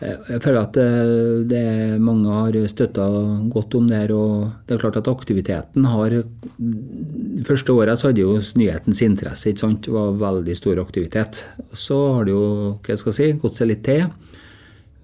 jeg 0.00 0.40
føler 0.40 0.58
at 0.62 0.76
eh, 0.80 1.42
det, 1.48 1.64
mange 2.00 2.32
har 2.32 2.56
støtta 2.72 3.04
godt 3.52 3.74
om 3.76 3.88
det 3.88 3.98
her. 3.98 4.12
og 4.16 4.48
Det 4.64 4.74
er 4.74 4.80
klart 4.80 4.96
at 4.96 5.10
aktiviteten 5.12 5.84
har 5.84 6.10
De 6.10 7.44
første 7.44 7.72
åra 7.72 7.96
hadde 8.00 8.22
jo 8.22 8.38
nyhetens 8.56 9.02
interesse. 9.04 9.50
ikke 9.50 9.60
sant? 9.60 9.84
Det 9.84 9.92
var 9.92 10.16
veldig 10.16 10.56
stor 10.56 10.80
aktivitet. 10.80 11.44
Så 11.72 11.98
har 12.14 12.24
det 12.24 12.32
jo 12.32 12.46
hva 12.80 12.94
jeg 12.94 13.02
skal 13.02 13.16
si, 13.16 13.32
gått 13.32 13.60
seg 13.60 13.68
litt 13.68 13.84
til. 13.84 14.08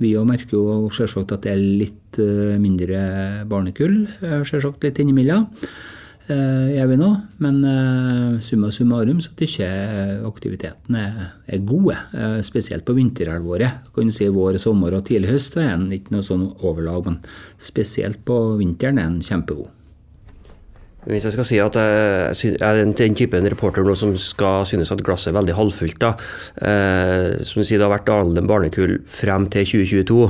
Vi 0.01 0.15
òg 0.17 0.27
merker 0.29 0.57
jo 0.57 0.89
selvsagt 0.93 1.33
at 1.33 1.45
det 1.45 1.53
er 1.53 1.61
litt 1.61 2.21
eh, 2.21 2.57
mindre 2.61 3.45
barnekull. 3.49 4.07
Selvsagt 4.49 4.85
litt 4.85 5.05
innimellom 5.05 5.51
gjør 6.27 6.83
eh, 6.83 6.91
vi 6.91 6.99
nå. 7.01 7.11
Men 7.45 7.61
uh, 7.63 8.39
summa 8.43 8.71
summarum 8.75 9.21
så 9.23 9.33
at 9.35 9.45
jeg 9.61 10.19
aktivitetene 10.27 11.03
er, 11.03 11.31
er 11.47 11.65
gode. 11.67 11.99
Spesielt 12.47 12.87
på 12.87 12.97
vinterhalvåret. 12.97 13.87
Kan 13.95 14.11
du 14.11 14.15
si 14.15 14.29
vår, 14.33 14.59
sommer 14.63 14.99
og 14.99 15.07
tidlig 15.07 15.35
høst 15.35 15.59
er 15.61 15.75
den 15.77 15.93
ikke 15.95 16.17
noe 16.17 16.27
sånn 16.27 16.49
overlag, 16.67 17.07
men 17.07 17.23
spesielt 17.63 18.25
på 18.27 18.41
vinteren 18.61 18.99
er 19.03 19.11
den 19.11 19.25
kjempegod. 19.25 19.76
Hvis 21.07 21.27
jeg 21.29 21.37
skal 21.37 21.47
si 21.47 21.59
at 21.63 21.77
jeg 21.79 22.57
er 22.59 22.81
den 22.81 22.95
typen 22.99 23.47
reporter 23.47 23.85
nå 23.87 23.95
som 23.99 24.17
skal 24.19 24.67
synes 24.67 24.91
at 24.91 25.05
glasset 25.07 25.31
er 25.31 25.37
veldig 25.37 25.55
halvfullt, 25.55 26.01
da. 26.03 26.17
Eh, 26.59 27.45
som 27.47 27.63
du 27.63 27.67
sier, 27.67 27.79
det 27.79 27.87
har 27.87 27.93
vært 27.95 28.09
dalende 28.09 28.43
barnekull 28.47 28.97
frem 29.07 29.47
til 29.55 29.69
2022. 29.71 30.27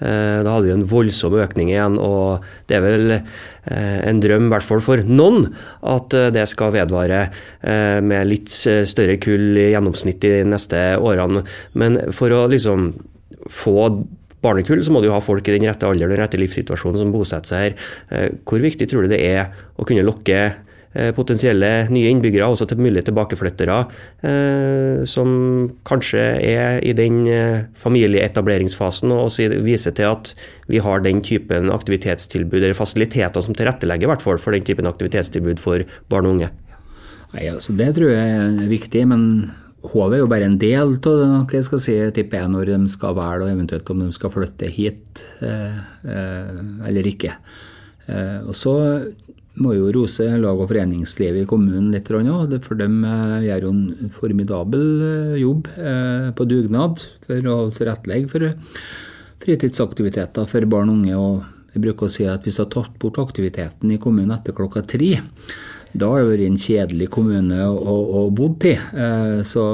Eh, 0.00 0.40
da 0.46 0.54
hadde 0.54 0.66
vi 0.70 0.72
en 0.74 0.86
voldsom 0.88 1.36
økning 1.44 1.70
igjen, 1.74 1.98
og 2.00 2.44
det 2.70 2.78
er 2.78 2.84
vel 2.86 3.14
eh, 3.18 4.00
en 4.08 4.22
drøm, 4.24 4.48
i 4.48 4.54
hvert 4.54 4.66
fall 4.66 4.82
for 4.84 5.04
noen, 5.04 5.50
at 5.92 6.16
eh, 6.16 6.32
det 6.34 6.48
skal 6.50 6.72
vedvare 6.74 7.26
eh, 7.28 8.00
med 8.00 8.30
litt 8.30 8.48
større 8.50 9.20
kull 9.20 9.60
i 9.60 9.70
gjennomsnitt 9.74 10.24
de 10.24 10.40
neste 10.48 10.86
årene. 10.96 11.44
Men 11.76 12.00
for 12.16 12.32
å 12.32 12.46
liksom 12.48 12.94
få 13.52 13.90
barnekull, 14.44 14.82
så 14.84 14.92
må 14.94 15.02
du 15.02 15.08
jo 15.10 15.16
ha 15.16 15.22
folk 15.24 15.48
i 15.48 15.56
den 15.56 15.66
rette 15.68 15.88
alderen 15.88 16.12
og 16.12 16.16
den 16.16 16.22
rette 16.24 16.40
livssituasjonen 16.40 17.02
som 17.02 17.14
bosetter 17.14 17.50
seg 17.50 17.64
her. 17.64 17.80
Eh, 18.10 18.28
hvor 18.46 18.62
viktig 18.64 18.88
tror 18.90 19.04
du 19.04 19.14
det 19.14 19.22
er 19.24 19.50
å 19.76 19.86
kunne 19.88 20.04
lokke 20.06 20.38
eh, 20.44 21.10
potensielle 21.16 21.70
nye 21.92 22.10
innbyggere, 22.12 22.46
også 22.46 22.68
til 22.70 22.82
mulige 22.84 23.08
tilbakeflyttere, 23.08 23.78
eh, 24.28 25.04
som 25.10 25.32
kanskje 25.88 26.26
er 26.38 26.82
i 26.84 26.94
den 26.96 27.22
familieetableringsfasen, 27.80 29.14
og 29.14 29.32
viser 29.66 29.96
til 29.96 30.12
at 30.12 30.34
vi 30.70 30.82
har 30.84 31.02
den 31.04 31.24
typen 31.24 31.72
aktivitetstilbud, 31.74 32.60
eller 32.62 32.78
fasiliteter 32.78 33.44
som 33.44 33.56
tilrettelegger 33.56 34.08
i 34.08 34.14
hvert 34.14 34.24
fall 34.24 34.40
for 34.42 34.56
den 34.56 34.66
typen 34.66 34.88
aktivitetstilbud 34.90 35.62
for 35.62 35.84
barn 36.12 36.30
og 36.30 36.38
unge? 36.38 36.54
Nei, 37.34 37.48
altså 37.50 37.74
Det 37.74 37.90
tror 37.96 38.12
jeg 38.14 38.34
er 38.38 38.70
viktig, 38.70 39.08
men 39.10 39.22
HV 39.84 40.14
er 40.16 40.22
jo 40.22 40.30
bare 40.30 40.48
en 40.48 40.56
del 40.60 40.96
av 40.96 41.20
hva 41.44 41.58
jeg 41.58 41.66
skal 41.66 41.82
si, 41.82 41.94
tipper 42.16 42.40
jeg, 42.40 42.52
når 42.54 42.72
de 42.72 42.78
skal 42.92 43.16
velge, 43.18 43.44
og 43.44 43.52
eventuelt 43.52 43.92
om 43.92 44.00
de 44.04 44.08
skal 44.16 44.32
flytte 44.32 44.70
hit 44.72 45.24
eh, 45.44 45.78
eh, 46.08 46.58
eller 46.88 47.08
ikke. 47.10 47.34
Eh, 48.08 48.40
og 48.48 48.56
så 48.56 48.74
må 49.60 49.74
jo 49.76 49.92
rose 49.94 50.24
lag- 50.40 50.58
og 50.58 50.70
foreningslivet 50.72 51.44
i 51.44 51.48
kommunen 51.48 51.92
litt, 51.94 52.08
for 52.08 52.80
de 52.80 52.88
gjør 53.44 53.68
jo 53.68 53.74
en 53.74 54.14
formidabel 54.16 54.86
jobb 55.38 55.68
på 56.34 56.46
dugnad 56.50 57.04
for 57.28 57.50
å 57.52 57.58
tilrettelegge 57.76 58.32
for 58.32 58.48
fritidsaktiviteter 59.44 60.48
for 60.50 60.66
barn 60.66 60.90
og 60.90 60.98
unge. 60.98 61.14
og 61.14 61.44
jeg 61.74 61.82
bruker 61.82 62.06
å 62.06 62.12
si 62.12 62.26
at 62.30 62.46
Hvis 62.46 62.58
du 62.58 62.64
har 62.64 62.70
tatt 62.70 62.98
bort 63.02 63.18
aktiviteten 63.18 63.90
i 63.90 63.98
kommunen 63.98 64.34
etter 64.34 64.54
klokka 64.54 64.84
tre, 64.86 65.18
da 65.94 66.10
har 66.10 66.22
det 66.22 66.30
vært 66.32 66.48
en 66.48 66.60
kjedelig 66.60 67.08
kommune 67.14 67.66
å, 67.70 67.96
å 68.18 68.26
bodd 68.34 68.66
i. 68.66 68.74
Eh, 68.74 69.38
så 69.46 69.64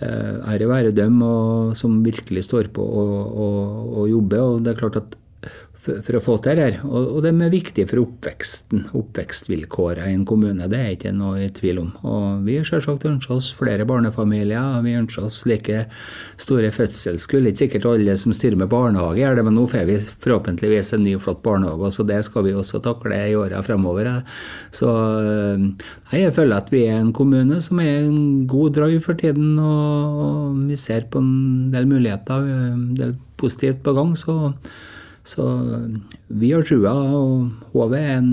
ære 0.00 0.64
eh, 0.64 0.70
være 0.70 0.94
dem 0.96 1.18
som 1.76 1.98
virkelig 2.06 2.46
står 2.46 2.70
på 2.74 2.84
og, 2.84 3.16
og, 3.46 3.96
og 4.00 4.12
jobber. 4.12 4.44
Og 4.46 4.62
det 4.64 4.74
er 4.74 4.80
klart 4.80 5.00
at 5.02 5.19
for, 5.80 6.00
for, 6.04 6.18
å 6.18 6.22
få 6.24 6.36
til 6.44 6.58
det 6.58 6.64
her. 6.66 6.78
Og, 6.84 7.14
og 7.16 7.22
de 7.24 7.30
er 7.32 7.52
viktig 7.52 7.86
for 7.88 8.02
oppveksten, 8.02 8.82
oppvekstvilkårene 8.96 10.10
i 10.10 10.16
en 10.18 10.26
kommune. 10.28 10.68
Det 10.70 10.80
er 10.80 10.90
ikke 10.96 11.12
noe 11.16 11.46
i 11.46 11.50
tvil 11.56 11.80
om. 11.82 11.90
Og 12.04 12.42
vi 12.46 12.58
selvsagt 12.66 13.06
ønsker 13.08 13.36
oss 13.38 13.50
flere 13.56 13.86
barnefamilier. 13.88 14.80
Vi 14.84 14.96
ønsker 14.98 15.28
oss 15.28 15.42
like 15.48 15.86
store 16.40 16.72
fødselskull. 16.74 17.48
Ikke 17.48 17.64
sikkert 17.64 17.88
alle 17.88 18.16
som 18.20 18.34
styrer 18.36 18.58
med 18.60 18.70
barnehage 18.72 19.22
gjør 19.22 19.40
det, 19.40 19.46
men 19.48 19.56
nå 19.56 19.64
får 19.70 19.88
vi 19.88 19.96
forhåpentligvis 20.26 20.92
en 20.96 21.04
ny, 21.06 21.16
flott 21.22 21.40
barnehage. 21.46 21.92
Så 21.96 22.06
det 22.08 22.20
skal 22.28 22.46
vi 22.46 22.54
også 22.56 22.82
takle 22.84 23.22
i 23.30 23.38
åra 23.38 23.62
fremover. 23.64 24.10
Så 24.76 24.90
jeg 26.12 26.36
føler 26.36 26.60
at 26.60 26.70
vi 26.74 26.84
er 26.90 27.00
en 27.00 27.14
kommune 27.16 27.60
som 27.64 27.80
er 27.80 28.04
en 28.04 28.44
god 28.50 28.76
drive 28.76 29.00
for 29.06 29.16
tiden. 29.20 29.56
Og 29.56 30.60
vi 30.68 30.76
ser 30.80 31.08
på 31.08 31.24
en 31.24 31.72
del 31.72 31.88
muligheter, 31.88 32.46
en 32.68 32.86
del 33.00 33.16
positivt 33.40 33.80
på 33.86 33.96
gang. 33.96 34.12
så 34.18 34.52
så 35.30 35.46
vi 36.28 36.52
har 36.52 36.66
trua, 36.66 36.94
og 37.16 37.74
HV 37.74 37.96
er 37.98 38.14
en 38.18 38.32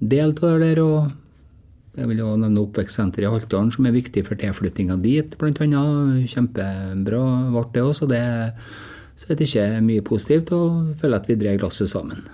del 0.00 0.34
av 0.34 0.58
det 0.60 0.74
der. 0.74 0.82
og 0.84 1.12
jeg 1.94 2.10
vil 2.10 2.24
jo 2.24 2.32
nevne 2.34 2.62
oppvekstsenteret 2.64 3.28
i 3.28 3.30
Haltdalen, 3.30 3.70
som 3.70 3.86
er 3.86 3.94
viktig 3.94 4.24
for 4.26 4.38
tilflyttinga 4.38 4.96
dit, 5.02 5.36
bl.a. 5.38 5.82
Kjempebra 6.26 7.22
ble 7.54 7.62
det 7.76 7.84
òg, 7.84 7.92
så 7.94 8.08
det 8.10 8.18
er 8.18 9.36
det 9.38 9.46
ikke 9.46 9.66
mye 9.84 10.02
positivt, 10.02 10.50
og 10.56 10.98
føler 10.98 11.22
at 11.22 11.28
vi 11.30 11.38
drar 11.38 11.60
glasset 11.62 11.92
sammen. 11.92 12.24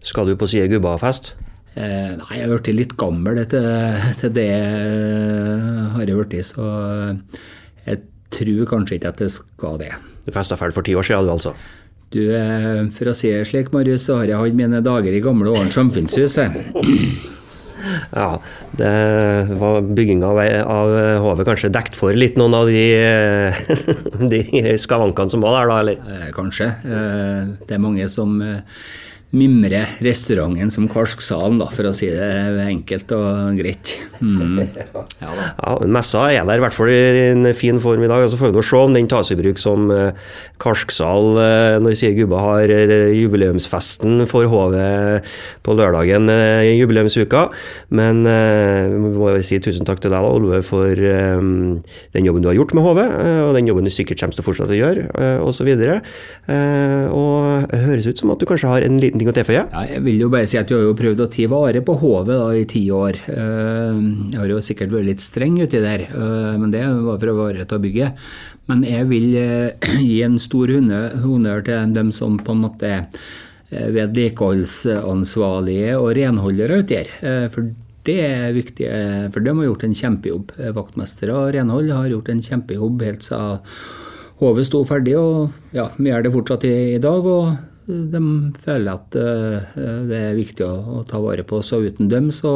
Skal 0.00 0.30
du 0.30 0.36
på 0.40 0.48
side 0.48 0.70
gubbafest? 0.72 1.34
Eh, 1.76 2.16
nei, 2.16 2.38
jeg 2.38 2.46
har 2.46 2.54
blitt 2.54 2.72
litt 2.72 2.94
gammel 2.98 3.42
til, 3.52 3.68
til 4.22 4.32
det, 4.34 4.48
har 5.92 6.08
jeg 6.08 6.16
blitt, 6.16 6.48
så 6.48 6.70
jeg 7.84 8.00
tror 8.32 8.64
kanskje 8.72 8.96
ikke 8.96 9.12
at 9.12 9.20
det 9.20 9.28
skal 9.34 9.76
det. 9.82 9.92
Du 10.24 10.32
festa 10.32 10.56
ferdig 10.56 10.78
for 10.78 10.88
ti 10.88 10.96
år 10.96 11.04
siden, 11.04 11.28
du 11.28 11.36
altså? 11.36 11.52
Du, 12.10 12.22
eh, 12.34 12.88
For 12.94 13.10
å 13.10 13.14
si 13.14 13.30
det 13.30 13.44
slik, 13.46 13.70
Marius, 13.74 14.08
så 14.08 14.20
har 14.20 14.30
jeg 14.32 14.40
hatt 14.40 14.56
mine 14.58 14.80
dager 14.82 15.14
i 15.14 15.22
gamle 15.22 15.52
Åren 15.54 15.70
samfunnshus. 15.74 16.40
Ja, 18.12 18.42
det 18.76 18.88
var 19.56 19.78
bygginga 19.96 20.28
av, 20.28 20.38
av 20.68 20.90
HV 21.24 21.38
kanskje 21.48 21.70
dekt 21.72 21.94
for 21.96 22.12
litt 22.12 22.36
noen 22.36 22.52
av 22.58 22.68
de, 22.68 22.82
de 24.34 24.74
skavankene 24.76 25.32
som 25.32 25.40
var 25.40 25.56
der, 25.56 25.70
da? 25.70 25.78
eller? 25.80 26.02
Eh, 26.04 26.26
kanskje. 26.36 26.68
Eh, 26.84 27.54
det 27.64 27.78
er 27.78 27.80
mange 27.80 28.04
som 28.12 28.36
mimre 29.30 29.84
restauranten 30.02 30.72
som 30.74 30.88
Karsksalen, 30.90 31.60
da, 31.60 31.68
for 31.70 31.86
å 31.86 31.92
si 31.94 32.08
det 32.10 32.64
enkelt 32.64 33.12
og 33.14 33.60
greit. 33.60 33.94
Mm. 34.20 34.58
Ja, 35.20 35.30
ja, 35.32 35.72
Messa 35.88 36.22
er 36.32 36.46
der 36.48 36.60
i 36.60 36.62
hvert 36.62 36.74
fall 36.74 36.90
i 36.92 36.96
en 37.30 37.46
fin 37.56 37.78
form 37.82 38.02
i 38.04 38.08
dag. 38.10 38.24
Så 38.32 38.38
får 38.40 38.52
vi 38.54 38.62
se 38.64 38.78
om 38.78 38.94
den 38.96 39.08
tas 39.10 39.30
i 39.32 39.36
bruk 39.38 39.60
som 39.60 39.90
uh, 39.92 40.10
Karsksal 40.60 41.36
uh, 41.36 41.76
når 41.82 41.96
sier 41.98 42.14
gubba 42.16 42.40
har 42.40 42.72
uh, 42.72 43.12
jubileumsfesten 43.12 44.24
for 44.30 44.48
HV 44.50 44.76
på 45.66 45.76
lørdagen 45.76 46.30
i 46.32 46.74
jubileumsuka. 46.78 47.46
Men 47.96 48.22
vi 48.24 49.12
må 49.14 49.32
si 49.46 49.60
tusen 49.62 49.86
takk 49.88 50.00
til 50.02 50.12
deg, 50.12 50.24
da, 50.24 50.30
Olve, 50.30 50.60
for 50.66 50.96
den 50.96 52.26
jobben 52.26 52.44
du 52.44 52.50
har 52.50 52.56
gjort 52.58 52.74
med 52.76 52.84
HV, 52.84 53.00
og 53.46 53.52
den 53.56 53.68
jobben 53.68 53.86
du 53.86 53.92
sikkert 53.92 54.22
kommer 54.22 54.36
til 54.36 54.44
å 54.44 54.46
fortsette 54.46 54.76
å 54.76 54.80
gjøre, 54.80 55.06
osv. 55.44 55.70
Og, 55.70 55.76
så 55.76 56.00
og 57.20 57.70
det 57.70 57.82
høres 57.84 58.08
ut 58.08 58.22
som 58.22 58.32
at 58.32 58.40
du 58.40 58.48
kanskje 58.48 58.70
har 58.70 58.86
en 58.86 58.98
liten 59.02 59.19
ting 59.20 59.28
å 59.30 59.34
tilføye? 59.36 59.62
Ja, 59.68 59.82
jeg 59.88 60.00
vil 60.06 60.18
jo 60.24 60.28
bare 60.32 60.48
si 60.48 60.56
at 60.60 60.70
vi 60.70 60.76
har 60.78 60.84
jo 60.86 60.98
prøvd 60.98 61.20
å 61.24 61.32
ta 61.32 61.44
vare 61.52 61.80
på 61.84 61.96
hovet 62.00 62.60
i 62.60 62.62
ti 62.70 62.82
år. 62.94 63.14
Eh, 63.32 63.98
jeg 64.32 64.40
har 64.40 64.48
jo 64.54 64.64
sikkert 64.64 64.94
vært 64.94 65.08
litt 65.10 65.22
streng 65.24 65.56
uti 65.60 65.78
der, 65.82 66.00
eh, 66.08 66.54
men 66.60 66.70
det 66.72 66.82
var 66.86 67.20
for 67.20 67.28
å 67.32 67.36
ivareta 67.36 67.76
bygget. 67.82 68.10
Men 68.70 68.78
jeg 68.86 69.04
vil 69.10 69.28
eh, 69.40 69.70
gi 70.10 70.18
en 70.26 70.36
stor 70.42 70.66
honnør 70.72 71.60
til 71.68 71.80
dem 71.96 72.08
som 72.16 72.30
på 72.40 72.50
en 72.56 72.64
måte 72.64 72.86
er 72.90 73.02
vedlikeholdsansvarlige 73.70 75.92
og 75.94 76.14
renholdere 76.18 76.80
uti 76.82 76.94
her. 76.98 77.08
For 77.54 77.62
det 78.08 78.20
er 78.24 78.56
viktig, 78.56 78.86
for 79.30 79.40
de 79.44 79.50
har 79.54 79.68
gjort 79.68 79.84
en 79.86 79.94
kjempejobb. 79.94 80.46
Vaktmestere 80.74 81.32
og 81.38 81.52
renhold 81.54 81.86
har 81.94 82.10
gjort 82.10 82.30
en 82.32 82.42
kjempejobb 82.42 82.96
helt 83.06 83.22
siden 83.22 83.62
hovet 84.40 84.66
sto 84.66 84.80
ferdig, 84.88 85.16
og 85.20 85.52
ja, 85.76 85.90
vi 85.98 86.08
gjør 86.08 86.24
det 86.24 86.32
fortsatt 86.34 86.64
i, 86.68 86.74
i 86.96 87.02
dag. 87.02 87.26
og 87.28 87.69
de 88.12 88.20
føler 88.62 88.90
at 88.92 89.16
uh, 89.18 89.78
det 90.08 90.18
er 90.18 90.38
viktig 90.38 90.66
å, 90.66 91.04
ta 91.08 91.20
vare 91.22 91.44
på. 91.46 91.62
Så 91.66 91.82
uten 91.84 92.10
dem 92.10 92.30
så, 92.34 92.54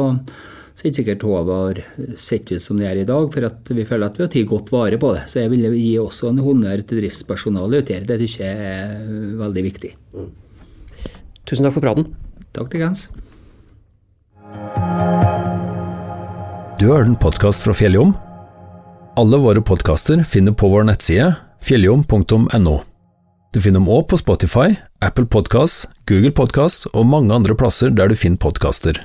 så 0.73 0.85
er 0.85 0.91
ikke 0.91 1.01
sikkert 1.01 1.25
hodet 1.27 1.59
har 1.59 2.15
sett 2.19 2.51
ut 2.53 2.63
som 2.63 2.79
det 2.79 2.89
er 2.89 3.03
i 3.03 3.07
dag, 3.07 3.27
for 3.33 3.49
at 3.49 3.71
vi 3.73 3.87
føler 3.87 4.09
at 4.09 4.19
vi 4.19 4.25
har 4.25 4.33
tatt 4.33 4.49
godt 4.51 4.73
vare 4.75 4.99
på 5.01 5.13
det. 5.17 5.25
Så 5.31 5.43
jeg 5.43 5.53
vil 5.53 5.67
gi 5.73 5.93
også 6.01 6.31
en 6.31 6.41
honnør 6.45 6.85
til 6.85 7.03
driftspersonalet 7.03 7.85
ute 7.85 7.97
her. 7.97 8.07
Det 8.07 8.19
syns 8.23 8.39
jeg 8.41 8.71
er 8.71 9.05
veldig 9.43 9.67
viktig. 9.71 9.93
Mm. 10.15 10.33
Tusen 11.45 11.67
takk 11.67 11.77
for 11.77 11.85
praten. 11.85 12.09
Takk 12.55 12.71
til 12.73 12.85
Gens. 12.85 13.07
Du 16.75 16.89
har 16.89 16.99
hørt 16.99 17.11
en 17.13 17.19
podkast 17.19 17.63
fra 17.63 17.73
Fjelljom? 17.75 18.15
Alle 19.15 19.37
våre 19.39 19.61
podkaster 19.63 20.25
finner 20.27 20.51
på 20.51 20.67
vår 20.67 20.89
nettside 20.89 21.29
fjelljom.no. 21.63 22.75
Du 23.55 23.61
finner 23.63 23.79
dem 23.79 23.87
òg 23.87 24.09
på 24.11 24.19
Spotify, 24.19 24.73
Apple 25.05 25.27
Podkast, 25.29 25.91
Google 26.09 26.31
Podkast 26.33 26.87
og 26.97 27.05
mange 27.05 27.29
andre 27.35 27.53
plasser 27.53 27.91
der 27.93 28.09
du 28.09 28.15
finner 28.17 28.41
podkaster. 28.41 29.03